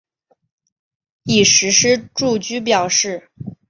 [1.25, 3.29] 已实施住居表示。